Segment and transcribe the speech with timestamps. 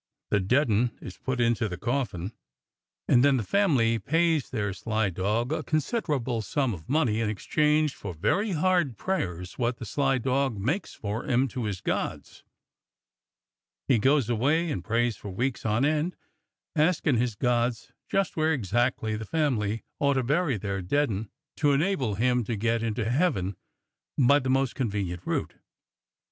[0.31, 2.31] The dead 'un is put into the coffin,
[3.07, 7.93] and then the family pays their sly dog a considerable sum o' money in exchange
[7.93, 12.43] for very hard prayers wot the sly dog makes for 'em to his gods.
[13.87, 16.15] He goes away and prays for weeks on end,
[16.75, 21.73] askin' his gods just where exactly the family ought to bury their dead 'un to
[21.73, 23.55] enable him to get into heaven
[24.17, 25.53] by the most con venient route.